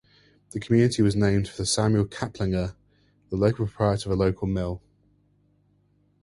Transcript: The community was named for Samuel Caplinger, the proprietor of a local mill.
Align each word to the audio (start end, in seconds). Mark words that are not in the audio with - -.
The 0.49 0.59
community 0.59 1.03
was 1.03 1.15
named 1.15 1.47
for 1.47 1.63
Samuel 1.63 2.05
Caplinger, 2.05 2.73
the 3.29 3.53
proprietor 3.53 4.09
of 4.11 4.17
a 4.17 4.19
local 4.19 4.47
mill. 4.47 4.81